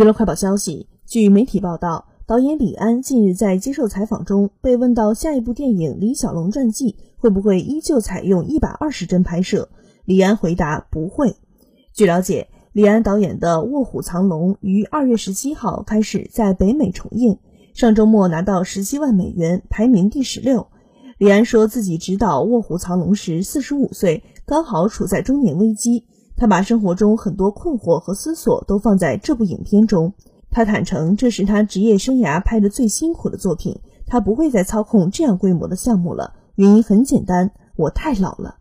[0.00, 9.68] 娱乐快报消息，据媒体报道，导演李安近日在接受采访中被问到下一部电影《李小龙传记》会不会依旧采用一百二十帧拍摄，
[10.06, 11.36] 李安回答不会。
[11.92, 17.38] 据了解，李安导演的《卧虎藏龙》于二月十七号开始在北美重映，
[17.74, 20.68] 上周末拿到十七万美元，排名第十六。
[21.18, 26.06] 李安说自己执导《卧虎藏龙》时四十五岁，刚好处在中年危机。
[26.40, 30.10] 他把生活中很多困惑和思索都放在这部影片中。
[30.50, 33.78] 他坦诚，这是他职业生涯拍的最辛苦的作品。
[34.06, 38.56] 他不会再操控这样规模的项目了，原因很简单，我太老了。